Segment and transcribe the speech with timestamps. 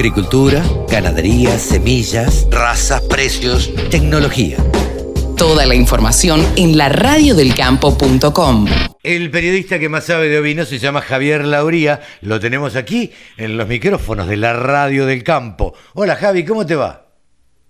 [0.00, 4.56] Agricultura, ganadería, semillas, razas, precios, tecnología.
[5.36, 8.66] Toda la información en la radiodelcampo.com.
[9.02, 12.00] El periodista que más sabe de ovino se llama Javier Lauría.
[12.22, 15.74] Lo tenemos aquí en los micrófonos de la Radio del Campo.
[15.92, 17.04] Hola Javi, ¿cómo te va?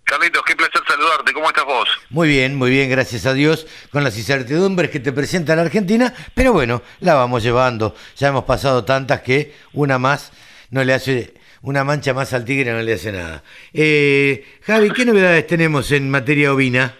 [0.04, 1.32] Carlitos, qué placer saludarte.
[1.32, 1.88] ¿Cómo estás vos?
[2.10, 6.14] Muy bien, muy bien, gracias a Dios, con las incertidumbres que te presenta la Argentina,
[6.34, 7.96] pero bueno, la vamos llevando.
[8.16, 10.30] Ya hemos pasado tantas que una más
[10.70, 13.42] no le hace, una mancha más al tigre no le hace nada.
[13.72, 16.94] Eh, Javi, ¿qué novedades tenemos en materia ovina?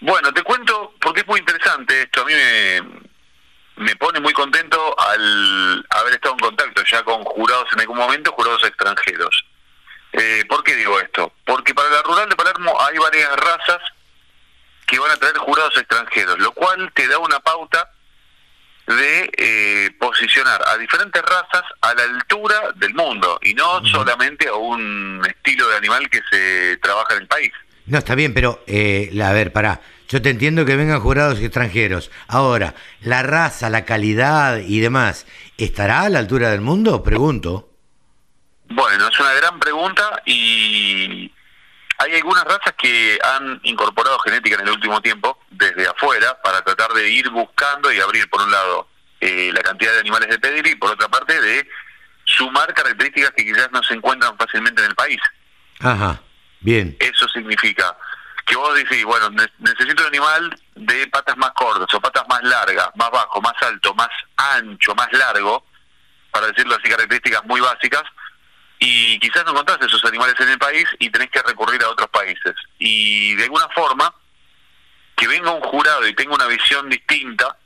[0.00, 2.22] Bueno, te cuento porque es muy interesante esto.
[2.22, 2.32] A mí
[3.76, 8.32] me, pone muy contento al haber estado en contacto ya con jurados en algún momento,
[8.32, 9.44] jurados extranjeros.
[10.12, 11.32] Eh, ¿Por qué digo esto?
[11.44, 13.80] Porque para la rural de Palermo hay varias razas
[14.86, 17.90] que van a traer jurados extranjeros, lo cual te da una pauta
[18.88, 24.54] de eh, posicionar a diferentes razas a la altura del mundo y no solamente a
[24.54, 27.52] un estilo de animal que se trabaja en el país.
[27.86, 29.80] No, está bien, pero, eh, a ver, pará.
[30.08, 32.10] Yo te entiendo que vengan jurados extranjeros.
[32.28, 35.26] Ahora, ¿la raza, la calidad y demás
[35.58, 37.02] estará a la altura del mundo?
[37.02, 37.68] Pregunto.
[38.70, 41.30] Bueno, es una gran pregunta y
[41.98, 46.92] hay algunas razas que han incorporado genética en el último tiempo desde afuera para tratar
[46.92, 48.88] de ir buscando y abrir, por un lado,
[49.20, 51.68] eh, la cantidad de animales de pedigree y por otra parte de
[52.24, 55.18] sumar características que quizás no se encuentran fácilmente en el país.
[55.80, 56.20] Ajá,
[56.60, 56.96] bien.
[57.00, 57.96] Eso significa
[58.46, 62.88] que vos decís, bueno, necesito un animal de patas más cortas o patas más largas,
[62.94, 65.64] más bajo, más alto, más ancho, más largo,
[66.30, 68.04] para decirlo así, características muy básicas,
[68.78, 72.08] y quizás no encontrás esos animales en el país y tenés que recurrir a otros
[72.10, 72.54] países.
[72.78, 74.14] Y de alguna forma,
[75.16, 77.56] que venga un jurado y tenga una visión distinta,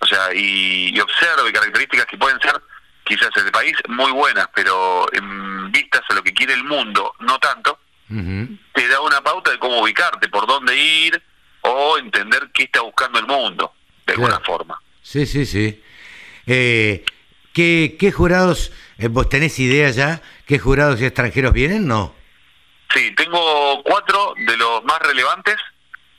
[0.00, 2.60] o sea, y, observe características que pueden ser
[3.04, 7.14] quizás en el país muy buenas, pero en vistas a lo que quiere el mundo,
[7.20, 7.78] no tanto,
[8.08, 11.22] te da una pauta de cómo ubicarte, por dónde ir
[11.62, 13.72] o entender qué está buscando el mundo,
[14.06, 14.80] de alguna forma.
[15.02, 15.82] Sí, sí, sí.
[16.46, 17.04] Eh,
[17.52, 21.86] ¿qué, ¿Qué jurados, eh, vos tenés idea ya ¿Qué jurados extranjeros vienen?
[21.86, 22.14] No.
[22.94, 25.56] Sí, tengo cuatro de los más relevantes.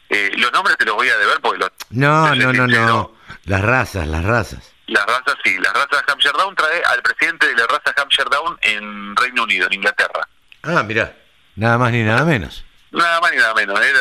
[0.08, 1.72] Eh, los nombres te los voy a deber porque los...
[1.90, 3.16] No, no, no, no.
[3.46, 4.72] Las razas, las razas.
[4.86, 5.58] Las razas, sí.
[5.58, 9.66] Las razas Hampshire Down trae al presidente de la raza Hampshire Down en Reino Unido,
[9.66, 10.28] en Inglaterra.
[10.62, 11.12] Ah, mira.
[11.56, 12.64] Nada más ni nada menos.
[12.92, 13.80] Nada más ni nada menos.
[13.82, 13.94] ¿eh?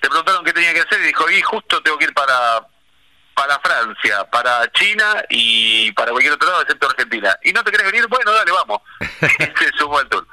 [0.00, 2.66] Te preguntaron qué tenía que hacer y dijo, y justo tengo que ir para
[3.34, 7.36] para Francia, para China y para cualquier otro lado excepto Argentina.
[7.42, 8.06] ¿Y no te querés venir?
[8.08, 8.80] Bueno, dale, vamos.
[9.20, 10.26] se sumó al tour.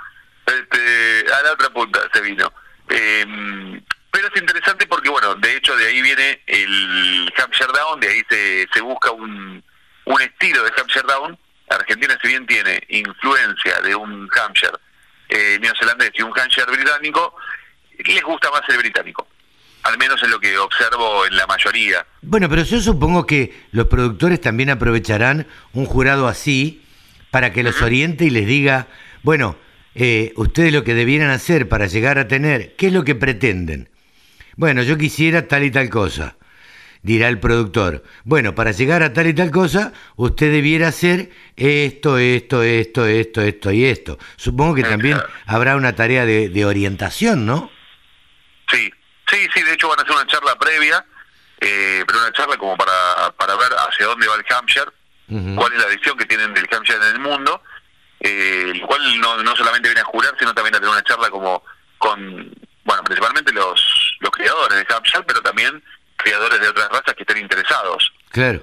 [0.46, 2.52] Este, a la otra punta se vino.
[2.90, 8.08] Em, pero es interesante porque, bueno, de hecho de ahí viene el Hampshire Down, de
[8.08, 9.64] ahí se, se busca un,
[10.06, 11.38] un estilo de Hampshire Down.
[11.70, 14.78] Argentina, si bien tiene influencia de un Hampshire
[15.30, 17.36] eh, neozelandés y un Hampshire británico,
[17.98, 19.28] les gusta más el británico
[19.84, 22.06] al menos es lo que observo en la mayoría.
[22.22, 26.82] Bueno, pero yo supongo que los productores también aprovecharán un jurado así
[27.32, 28.88] para que los oriente y les diga,
[29.24, 29.56] bueno,
[29.96, 33.90] eh, ustedes lo que debieran hacer para llegar a tener, ¿qué es lo que pretenden?
[34.56, 36.36] Bueno, yo quisiera tal y tal cosa,
[37.02, 38.04] dirá el productor.
[38.24, 43.42] Bueno, para llegar a tal y tal cosa, usted debiera hacer esto, esto, esto, esto,
[43.42, 44.20] esto y esto.
[44.36, 47.72] Supongo que también habrá una tarea de, de orientación, ¿no?
[48.70, 48.92] Sí,
[49.32, 51.06] Sí, sí, de hecho van a hacer una charla previa,
[51.62, 54.92] eh, pero una charla como para, para ver hacia dónde va el Hampshire,
[55.56, 57.64] cuál es la visión que tienen del Hampshire en el mundo,
[58.20, 61.30] eh, el cual no, no solamente viene a jurar, sino también a tener una charla
[61.30, 61.64] como
[61.98, 62.54] con,
[62.84, 65.82] bueno, principalmente los, los criadores de Hampshire, pero también
[66.18, 68.12] criadores de otras razas que estén interesados.
[68.32, 68.62] Claro.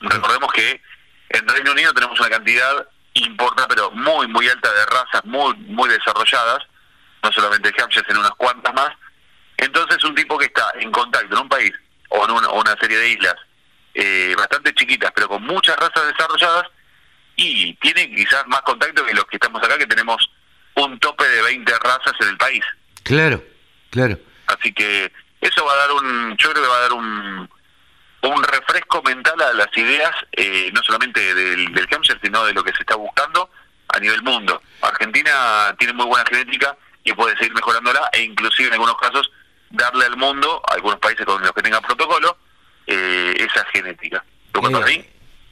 [0.00, 0.82] Recordemos que
[1.28, 5.88] en Reino Unido tenemos una cantidad importante, pero muy, muy alta de razas muy, muy
[5.88, 6.64] desarrolladas,
[7.22, 8.90] no solamente Hampshire, sino unas cuantas más,
[9.58, 11.72] entonces un tipo que está en contacto en un país
[12.10, 13.34] o en una, serie de islas
[13.94, 16.64] eh, bastante chiquitas, pero con muchas razas desarrolladas,
[17.36, 20.30] y tiene quizás más contacto que los que estamos acá, que tenemos
[20.74, 22.64] un tope de 20 razas en el país.
[23.02, 23.42] Claro,
[23.90, 24.18] claro.
[24.46, 27.50] Así que eso va a dar un, yo creo que va a dar un,
[28.22, 32.64] un refresco mental a las ideas, eh, no solamente del, del Hampshire, sino de lo
[32.64, 33.50] que se está buscando
[33.88, 34.62] a nivel mundo.
[34.82, 39.30] Argentina tiene muy buena genética y puede seguir mejorándola, e inclusive en algunos casos
[39.70, 42.38] darle al mundo, a algunos países con los que tengan protocolo,
[42.86, 44.24] eh, esa genética.
[44.54, 45.04] Lo que para mí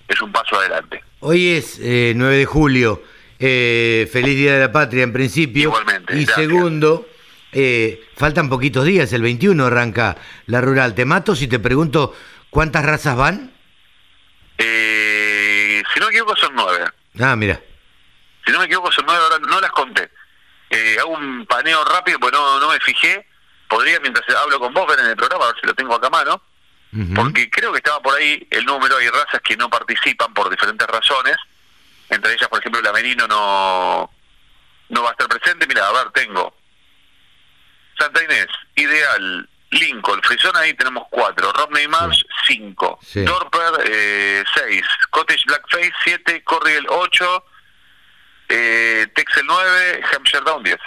[0.09, 1.03] es un paso adelante.
[1.21, 3.03] Hoy es eh, 9 de julio,
[3.39, 5.65] eh, feliz Día de la Patria en principio.
[5.65, 6.17] Igualmente.
[6.17, 7.09] Y segundo,
[7.53, 10.17] eh, faltan poquitos días, el 21 arranca
[10.47, 10.95] la rural.
[10.95, 12.15] Te mato si te pregunto
[12.51, 13.53] cuántas razas van.
[14.59, 16.87] si no me equivoco son nueve.
[17.19, 17.61] Ah, mira.
[18.45, 20.09] Si no me equivoco, son nueve horas, no las conté.
[20.71, 23.27] Eh, hago un paneo rápido, pues no, no me fijé.
[23.69, 26.07] Podría, mientras hablo con vos, ver en el programa, a ver si lo tengo acá
[26.09, 26.43] a mano.
[27.15, 30.87] Porque creo que estaba por ahí el número, hay razas que no participan por diferentes
[30.87, 31.37] razones.
[32.09, 34.11] Entre ellas, por ejemplo, el amerino no,
[34.89, 35.67] no va a estar presente.
[35.67, 36.57] Mira, a ver, tengo
[37.99, 38.47] Santa Inés,
[38.77, 41.53] Ideal, Lincoln, Frisona, ahí tenemos cuatro.
[41.53, 42.99] Romney Marsh, cinco.
[43.15, 44.87] Dorper, eh, seis.
[45.11, 46.43] Cottage Blackface, siete.
[46.45, 47.45] Corriel, ocho.
[48.49, 50.03] Eh, Texel, nueve.
[50.15, 50.79] Hampshire Down, diez.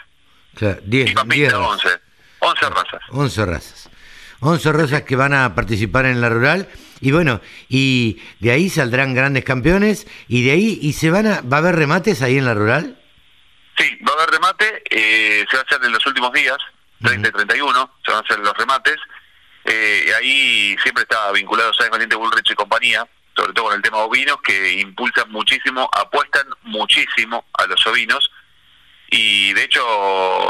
[0.83, 1.11] diez.
[1.11, 1.99] Y Papita, once.
[2.39, 3.01] Once razas.
[3.09, 3.89] Once razas.
[4.39, 6.69] Once razas que van a participar en la rural.
[7.01, 10.07] Y bueno, y de ahí saldrán grandes campeones.
[10.27, 12.99] Y de ahí, ¿y se van a, va a haber remates ahí en la rural?
[13.77, 14.83] Sí, va a haber remate.
[14.89, 16.57] Eh, se va a hacer en los últimos días.
[17.01, 18.97] 30 y 31, se van a hacer los remates.
[19.65, 23.99] Eh, ahí siempre está vinculado Sáenz Valiente Bullrich y compañía, sobre todo con el tema
[23.99, 28.29] ovinos, que impulsan muchísimo, apuestan muchísimo a los ovinos.
[29.11, 29.81] Y de hecho,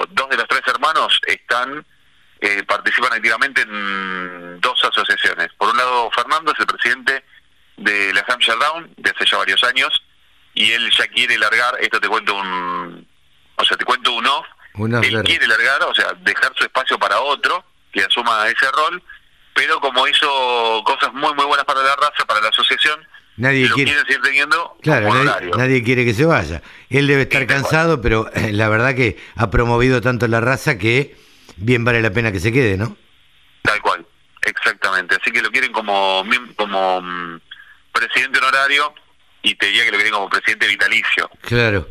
[0.10, 1.86] dos de los tres hermanos están
[2.42, 5.50] eh, participan activamente en dos asociaciones.
[5.58, 7.24] Por un lado, Fernando es el presidente
[7.76, 9.90] de la Hampshire Down de hace ya varios años
[10.54, 13.08] y él ya quiere largar, esto te cuento un,
[13.56, 14.46] o sea, te cuento un off,
[15.04, 19.04] él quiere largar, o sea, dejar su espacio para otro que asuma ese rol,
[19.54, 22.19] pero como hizo cosas muy muy buenas para la raza,
[23.40, 25.12] nadie quiere, seguir teniendo claro,
[25.58, 26.62] nadie, quiere que se vaya.
[26.90, 31.16] Él debe estar cansado, pero eh, la verdad que ha promovido tanto la raza que
[31.58, 32.96] bien vale la pena que se quede, ¿no?
[33.64, 34.06] Tal cual,
[34.44, 35.16] exactamente.
[35.20, 36.24] Así que lo quieren como
[36.56, 37.40] como mm,
[37.92, 38.94] presidente honorario
[39.42, 41.30] y te diría que lo quieren como presidente vitalicio.
[41.42, 41.88] Claro.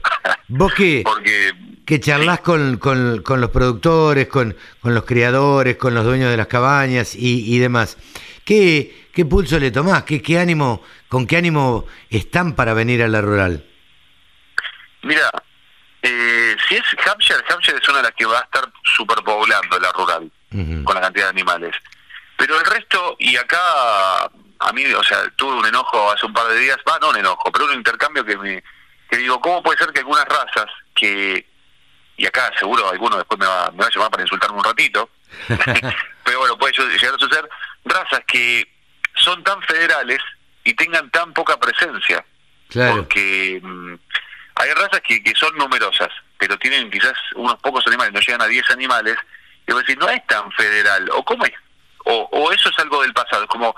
[0.49, 1.03] ¿Vos qué?
[1.05, 1.53] Porque
[1.89, 6.37] que charlas con, con, con, los productores, con, con los criadores, con los dueños de
[6.37, 7.97] las cabañas y, y demás.
[8.49, 10.05] ¿Qué, ¿Qué pulso le tomás?
[10.05, 13.62] ¿Qué, ¿Qué ánimo, con qué ánimo están para venir a la rural?
[15.03, 15.31] Mira,
[16.00, 18.67] eh, si es Hampshire, Hampshire es una de las que va a estar
[18.97, 20.33] superpoblando la rural
[20.83, 21.77] con la cantidad de animales.
[22.39, 23.61] Pero el resto, y acá
[24.25, 27.19] a mí, o sea, tuve un enojo hace un par de días, va, no un
[27.19, 28.65] enojo, pero un intercambio que me
[29.11, 31.47] que digo, ¿cómo puede ser que algunas razas que
[32.17, 35.11] y acá seguro alguno después me va, me va a llamar para insultarme un ratito,
[35.49, 36.98] pero bueno, suceder, razas
[38.38, 38.69] que
[39.17, 40.20] son tan federales
[40.64, 42.25] y tengan tan poca presencia.
[42.73, 43.94] Porque mm,
[44.56, 48.46] hay razas que, que son numerosas, pero tienen quizás unos pocos animales, no llegan a
[48.46, 49.17] 10 animales,
[49.67, 51.52] y vos decís, no es tan federal, o cómo es,
[52.05, 53.75] o, o eso es algo del pasado, es como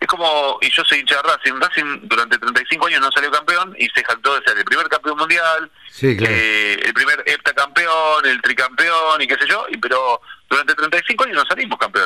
[0.00, 3.74] es como, y yo soy hincha de Racing, Racing durante 35 años no salió campeón
[3.78, 5.70] y se jactó de ser el primer campeón mundial,
[6.00, 11.38] eh, el primer heptacampeón, el tricampeón y qué sé yo, y pero durante 35 años
[11.38, 11.97] no salimos campeones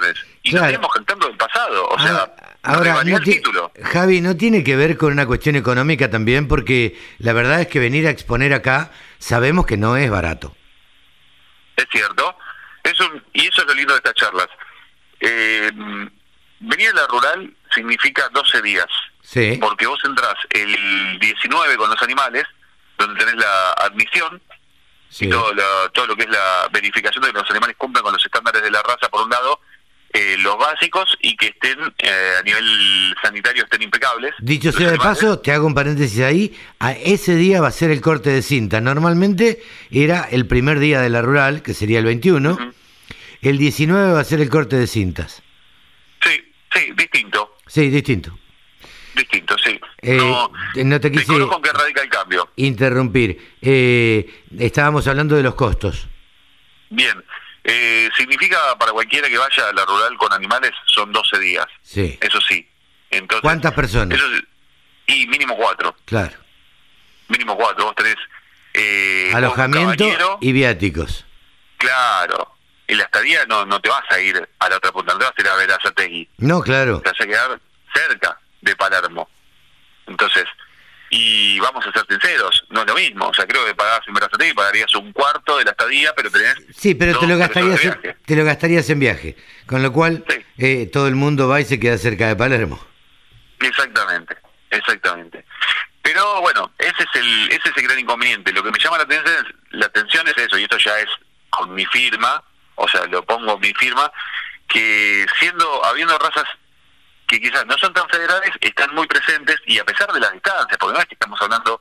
[0.60, 3.72] seguimos cantando del pasado, o sea, ah, ahora, no el título.
[3.82, 6.48] Javi, ¿no tiene que ver con una cuestión económica también?
[6.48, 10.54] Porque la verdad es que venir a exponer acá sabemos que no es barato.
[11.76, 12.36] Es cierto,
[12.82, 12.92] es
[13.32, 14.48] y eso es lo lindo de estas charlas.
[15.20, 15.70] Eh,
[16.60, 18.88] venir a la rural significa 12 días.
[19.22, 19.58] Sí.
[19.60, 22.44] Porque vos entras el 19 con los animales,
[22.98, 24.42] donde tenés la admisión
[25.20, 28.12] y todo lo, todo lo que es la verificación de que los animales cumplan con
[28.12, 29.60] los estándares de la raza, por un lado,
[30.12, 34.34] eh, los básicos y que estén eh, a nivel sanitario estén impecables.
[34.40, 37.90] Dicho sea de paso, te hago un paréntesis ahí, a ese día va a ser
[37.90, 38.80] el corte de cinta.
[38.80, 42.72] Normalmente era el primer día de la rural, que sería el 21,
[43.42, 45.42] el 19 va a ser el corte de cintas.
[46.72, 47.56] Sí, distinto.
[47.66, 48.38] Sí, distinto.
[49.14, 49.78] Distinto, sí.
[50.00, 50.16] Eh,
[50.84, 52.48] no, te quise con que radica el cambio.
[52.56, 53.56] interrumpir.
[53.60, 56.08] Eh, estábamos hablando de los costos.
[56.88, 57.22] Bien.
[57.64, 61.66] Eh, significa para cualquiera que vaya a la rural con animales son 12 días.
[61.82, 62.18] Sí.
[62.20, 62.68] Eso sí.
[63.10, 64.18] Entonces, ¿Cuántas personas?
[65.06, 65.94] y mínimo cuatro.
[66.04, 66.36] Claro.
[67.28, 67.84] Mínimo cuatro.
[67.86, 68.16] Vos tenés...
[69.34, 71.26] Alojamiento y viáticos.
[71.76, 72.52] Claro
[72.92, 75.24] y la estadía no, no te vas a ir a la otra punta, no te
[75.24, 76.28] vas a ir a ver a Zategui.
[76.36, 77.00] No, claro.
[77.00, 77.60] Te vas a quedar
[77.94, 79.30] cerca de Palermo.
[80.06, 80.44] Entonces,
[81.14, 83.28] y vamos a ser sinceros, no es lo mismo.
[83.28, 86.56] O sea, creo que pagabas en Berazategui pagarías un cuarto de la estadía, pero tenés.
[86.74, 89.36] Sí, pero te lo, gastarías en, te lo gastarías en viaje.
[89.66, 90.24] Con lo cual,
[90.56, 92.82] eh, todo el mundo va y se queda cerca de Palermo.
[93.60, 94.38] Exactamente,
[94.70, 95.44] exactamente.
[96.00, 98.50] Pero bueno, ese es el ese es el gran inconveniente.
[98.50, 101.08] Lo que me llama la atención, la atención es eso, y esto ya es
[101.50, 102.42] con mi firma,
[102.76, 104.10] o sea, lo pongo mi firma,
[104.66, 106.44] que siendo, habiendo razas
[107.32, 110.76] que quizás no son tan federales, están muy presentes y a pesar de las distancias,
[110.78, 111.80] porque no es que estamos hablando,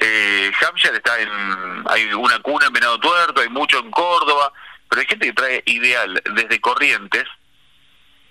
[0.00, 1.28] eh, Hampshire está en,
[1.86, 4.50] hay una cuna en Venado Tuerto, hay mucho en Córdoba,
[4.88, 7.24] pero hay gente que trae ideal desde Corrientes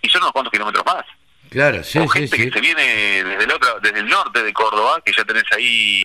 [0.01, 1.05] y son unos cuantos kilómetros más.
[1.51, 4.99] Claro, sí, o gente que se viene desde el, otro, desde el norte de Córdoba,
[5.05, 6.03] que ya tenés ahí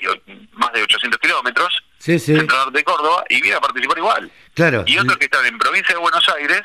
[0.52, 2.37] más de 800 kilómetros, Sí, sí.
[2.37, 4.30] Centro Norte de Córdoba, y viene a participar igual.
[4.54, 4.85] Claro.
[4.87, 6.62] Y otros que están en provincia de Buenos Aires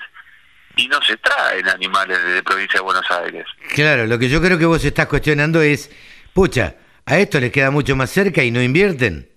[0.77, 3.46] y no se traen animales de provincia de Buenos Aires.
[3.74, 5.89] Claro, lo que yo creo que vos estás cuestionando es,
[6.34, 9.29] pucha, a esto les queda mucho más cerca y no invierten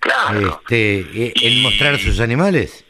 [0.00, 0.60] Claro.
[0.62, 2.84] este, eh, en Y- mostrar sus animales.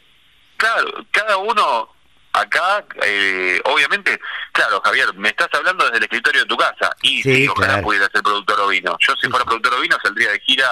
[0.57, 1.89] Claro, cada uno
[2.33, 4.19] acá, eh, obviamente,
[4.51, 6.89] claro, Javier, me estás hablando desde el escritorio de tu casa.
[7.01, 7.83] Y Sí, sí, ojalá claro.
[7.83, 8.97] pudiera ser productor ovino.
[8.99, 10.67] Yo, si fuera productor ovino, saldría de gira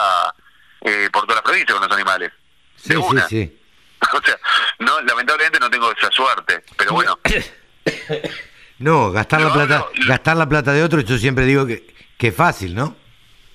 [0.82, 2.32] eh, por toda la provincia con los animales.
[2.76, 3.28] Sí, de sí, una.
[3.30, 3.60] sí.
[4.14, 4.38] O sea,
[4.80, 6.64] no, lamentablemente no tengo esa suerte.
[6.78, 7.20] Pero bueno,
[8.80, 10.08] No, gastar la plata, no.
[10.08, 12.98] gastar la plata de otro, yo siempre digo que, que fácil, ¿no?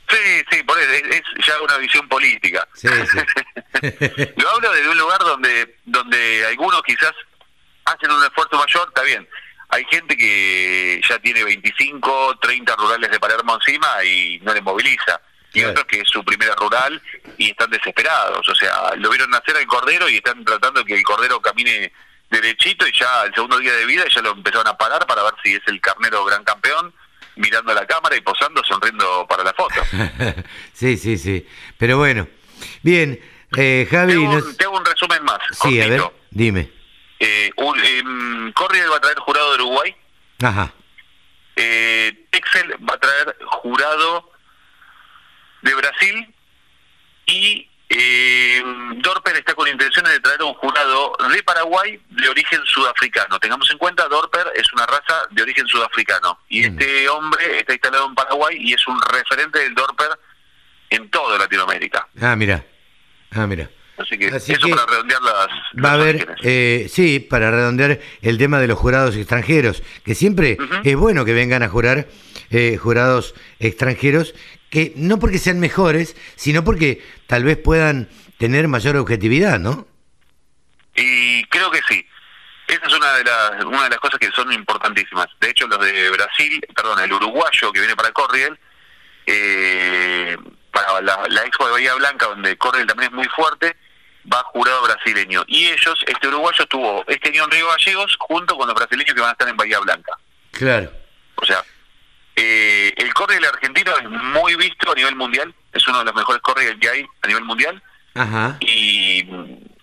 [0.09, 2.67] sí, sí, por eso, es, es ya una visión política.
[2.75, 3.19] Sí, sí.
[4.37, 7.13] Lo hablo desde un lugar donde, donde algunos quizás
[7.85, 9.29] hacen un esfuerzo mayor, está bien.
[9.71, 15.21] Hay gente que ya tiene 25, 30 rurales de Palermo encima y no le moviliza.
[15.59, 15.71] Y Claro.
[15.73, 17.03] otros que es su primera rural
[17.37, 18.49] y están desesperados.
[18.49, 21.93] O sea, lo vieron nacer al cordero y están tratando que el cordero camine
[22.31, 25.33] derechito y ya el segundo día de vida ya lo empezaron a parar para ver
[25.43, 26.93] si es el carnero gran campeón,
[27.37, 29.83] mirando a la cámara y posando, sonriendo para la foto.
[30.75, 31.47] sí, sí, sí.
[31.79, 32.29] Pero bueno,
[32.83, 33.19] bien,
[33.57, 35.39] eh, Javi, hago, nos- un, te hago un resumen más.
[35.53, 36.21] sí, a ver, cortito.
[36.31, 36.71] dime.
[37.21, 39.97] Eh, un, em, Corriel va a traer jurado de Uruguay.
[40.43, 40.73] Ajá,
[41.57, 44.31] Eh, Excel va a traer jurado
[45.63, 46.35] de Brasil.
[47.27, 48.63] Y eh,
[48.97, 53.39] Dorper está con intenciones de traer un jurado de Paraguay de origen sudafricano.
[53.39, 56.39] Tengamos en cuenta, Dorper es una raza de origen sudafricano.
[56.49, 56.65] Y Mm.
[56.79, 60.09] este hombre está instalado en Paraguay y es un referente del Dorper
[60.91, 62.09] en toda Latinoamérica.
[62.21, 62.65] ah, mira,
[63.33, 63.71] ah, mira.
[63.99, 65.49] Así que Así eso que para redondear las...
[65.85, 70.57] Va a haber, eh, sí, para redondear el tema de los jurados extranjeros, que siempre
[70.85, 72.07] es bueno que vengan a jurar
[72.51, 74.35] eh, jurados extranjeros,
[74.71, 78.09] que no porque sean mejores, sino porque tal vez puedan
[78.39, 79.87] tener mayor objetividad, ¿no?
[80.95, 82.07] Y creo que sí.
[82.67, 85.27] Esa es una de las una de las cosas que son importantísimas.
[85.41, 88.59] De hecho, los de Brasil, perdón, el uruguayo que viene para Corriel,
[89.27, 90.37] eh,
[90.71, 93.75] para la, la Expo de Bahía Blanca, donde Corriel también es muy fuerte,
[94.31, 95.45] va jurado brasileño.
[95.47, 99.21] Y ellos, este uruguayo estuvo este año en Río Gallegos junto con los brasileños que
[99.21, 100.13] van a estar en Bahía Blanca.
[100.53, 100.93] Claro.
[101.37, 101.65] O sea,
[102.41, 106.41] eh, el Corriel argentino es muy visto a nivel mundial, es uno de los mejores
[106.43, 107.83] Corriel que hay a nivel mundial
[108.15, 108.57] Ajá.
[108.61, 109.27] y,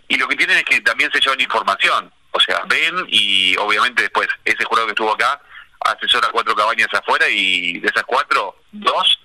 [0.07, 2.11] y lo que tienen es que también se llevan información.
[2.31, 5.39] O sea, ven y obviamente después ese jurado que estuvo acá
[5.79, 9.19] asesora cuatro cabañas afuera y de esas cuatro, dos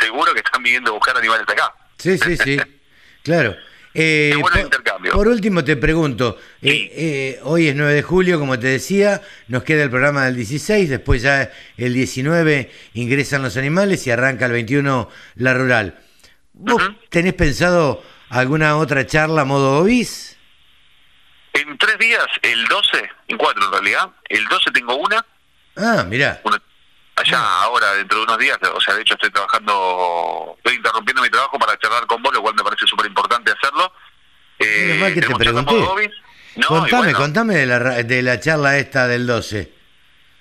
[0.00, 1.72] seguro que están viniendo a buscar animales acá.
[1.98, 2.60] Sí, sí, sí.
[3.22, 3.56] Claro.
[3.92, 4.36] Eh,
[5.12, 6.90] Por, último te pregunto, eh, Sí.
[6.92, 10.88] eh, hoy es 9 de julio, como te decía, nos queda el programa del 16,
[10.88, 15.98] después ya el 19 ingresan los animales y arranca el 21 la rural.
[16.52, 20.36] ¿Vos tenés pensado alguna otra charla modo obis?
[21.52, 25.24] En tres días, el 12, en cuatro en realidad, el 12 tengo una,
[25.76, 26.40] Ah, mirá.
[26.44, 26.60] una
[27.16, 31.30] allá ahora dentro de unos días, o sea, de hecho estoy trabajando, estoy interrumpiendo mi
[31.30, 33.90] trabajo para charlar con vos, lo cual me parece súper importante hacerlo.
[34.58, 35.74] Eh, Menos mal que te pregunté.
[36.56, 39.72] No, contame, bueno, contame de la, de la charla esta del 12.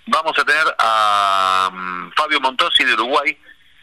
[0.08, 3.38] Vamos a tener a mm, Fabio Montosi de Uruguay,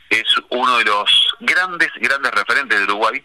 [0.09, 3.23] es uno de los grandes, grandes referentes de Uruguay,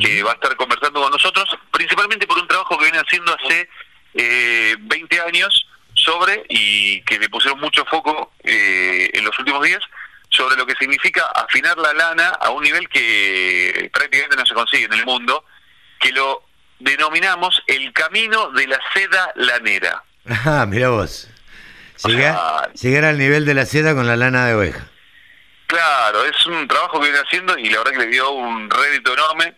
[0.00, 3.68] que va a estar conversando con nosotros, principalmente por un trabajo que viene haciendo hace
[4.14, 9.82] eh, 20 años sobre, y que le pusieron mucho foco eh, en los últimos días,
[10.28, 14.84] sobre lo que significa afinar la lana a un nivel que prácticamente no se consigue
[14.84, 15.44] en el mundo,
[15.98, 16.44] que lo
[16.82, 20.02] denominamos el camino de la seda lanera.
[20.44, 21.28] Ah, mirá vos.
[22.04, 24.86] O Llega- sea- llegar al nivel de la seda con la lana de oveja.
[25.66, 29.14] Claro, es un trabajo que viene haciendo y la verdad que le dio un rédito
[29.14, 29.54] enorme.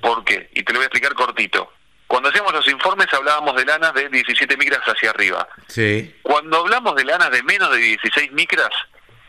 [0.00, 0.48] ¿Por qué?
[0.54, 1.72] Y te lo voy a explicar cortito.
[2.06, 5.46] Cuando hacíamos los informes hablábamos de lanas de 17 micras hacia arriba.
[5.68, 6.14] Sí.
[6.22, 8.70] Cuando hablamos de lanas de menos de 16 micras,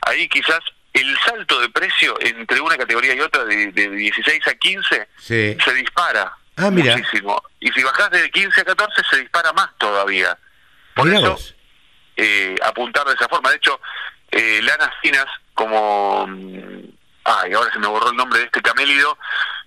[0.01, 0.59] ahí quizás
[0.93, 5.57] el salto de precio entre una categoría y otra de, de 16 a 15 Sí.
[5.63, 6.95] se dispara Ah, mira.
[6.97, 7.41] muchísimo.
[7.59, 10.37] Y si bajás de 15 a 14 se dispara más todavía.
[10.95, 11.37] Por eso
[12.17, 13.49] eh, apuntar de esa forma.
[13.49, 13.79] De hecho,
[14.31, 16.27] eh, lanas finas como...
[16.27, 16.81] mm,
[17.23, 19.17] Ay, ahora se me borró el nombre de este camélido.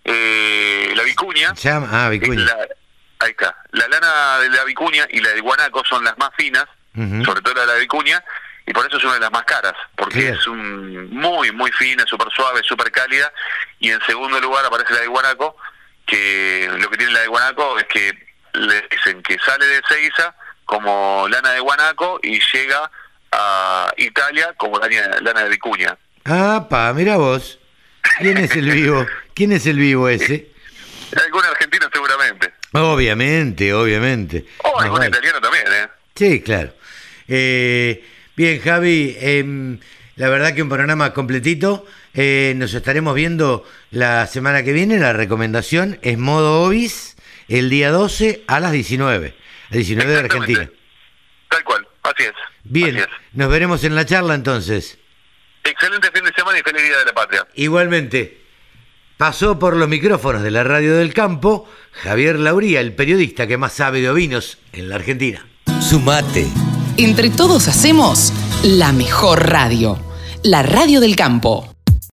[0.05, 1.55] eh, la vicuña.
[1.55, 2.45] Llama- ah, vicuña.
[2.45, 2.69] la-
[3.21, 3.57] ahí está.
[3.73, 6.65] La lana de la vicuña y la de guanaco son las más finas,
[7.25, 8.23] sobre todo la de la vicuña,
[8.67, 12.05] y por eso es una de las más caras, porque es un muy, muy fina,
[12.07, 13.33] súper suave, súper cálida.
[13.79, 15.57] Y en segundo lugar aparece la de guanaco,
[16.07, 18.13] que lo que tiene la de guanaco es que
[18.55, 20.35] le dicen que sale de Seiza
[20.65, 22.91] como lana de guanaco y llega
[23.33, 25.97] a Italia como lana, lana de vicuña.
[26.25, 27.59] Ah, pa, mira vos.
[28.19, 29.07] ¿Quién es el vivo?
[29.35, 30.49] ¿Quién es el vivo ese?
[31.25, 32.53] Algún argentino seguramente.
[32.73, 34.45] Obviamente, obviamente.
[34.65, 35.11] O Más algún vale.
[35.11, 35.89] italiano también, ¿eh?
[36.15, 36.75] Sí, claro.
[37.29, 38.05] Eh,
[38.37, 39.79] bien, Javi, em,
[40.17, 41.87] la verdad que un programa completito.
[42.15, 44.99] Eh, nos estaremos viendo la semana que viene.
[44.99, 47.17] La recomendación es modo Obis
[47.49, 49.35] el día 12 a las 19.
[49.71, 50.19] A 19 de.
[50.19, 50.71] Argentina.
[51.49, 52.33] Tal cual, así es.
[52.65, 53.07] Bien, Así es.
[53.33, 54.99] nos veremos en la charla entonces.
[55.65, 57.47] Excelente fin de semana y feliz Día de la Patria.
[57.55, 58.43] Igualmente,
[59.17, 63.73] pasó por los micrófonos de la Radio del Campo Javier Lauría, el periodista que más
[63.73, 65.47] sabe de ovinos en la Argentina.
[65.81, 66.47] Sumate.
[66.97, 69.99] Entre todos hacemos la mejor radio.
[70.43, 71.74] La radio del campo.